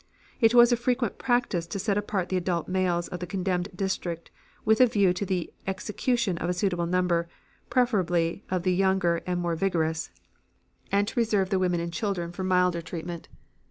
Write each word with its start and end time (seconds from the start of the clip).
It 0.39 0.55
was 0.55 0.71
a 0.71 0.77
frequent 0.77 1.19
practice 1.19 1.67
to 1.67 1.77
set 1.77 1.95
apart 1.95 2.29
the 2.29 2.35
adult 2.35 2.67
males 2.67 3.07
of 3.09 3.19
the 3.19 3.27
condemned 3.27 3.69
district 3.75 4.31
with 4.65 4.81
a 4.81 4.87
view 4.87 5.13
to 5.13 5.27
the 5.27 5.53
execution 5.67 6.39
of 6.39 6.49
a 6.49 6.53
suitable 6.55 6.87
number 6.87 7.29
preferably 7.69 8.43
of 8.49 8.63
the 8.63 8.73
younger 8.73 9.17
and 9.27 9.39
more 9.39 9.55
vigorous 9.55 10.09
and 10.91 11.07
to 11.07 11.19
reserve 11.19 11.51
the 11.51 11.59
women 11.59 11.79
and 11.79 11.93
children 11.93 12.31
for 12.31 12.43
milder 12.43 12.81
treatment. 12.81 13.27